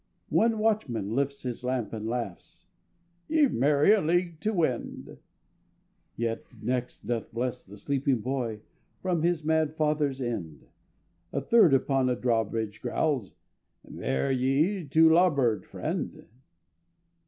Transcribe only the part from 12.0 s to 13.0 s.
a drawbridge